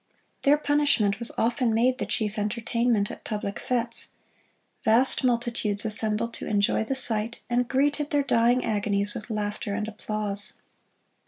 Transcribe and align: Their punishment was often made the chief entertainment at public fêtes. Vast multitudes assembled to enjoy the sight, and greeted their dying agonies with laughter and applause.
Their 0.41 0.57
punishment 0.57 1.19
was 1.19 1.31
often 1.37 1.75
made 1.75 1.99
the 1.99 2.07
chief 2.07 2.39
entertainment 2.39 3.11
at 3.11 3.23
public 3.23 3.57
fêtes. 3.57 4.07
Vast 4.83 5.23
multitudes 5.23 5.85
assembled 5.85 6.33
to 6.33 6.47
enjoy 6.47 6.83
the 6.85 6.95
sight, 6.95 7.39
and 7.51 7.67
greeted 7.67 8.09
their 8.09 8.23
dying 8.23 8.65
agonies 8.65 9.13
with 9.13 9.29
laughter 9.29 9.75
and 9.75 9.87
applause. 9.87 10.59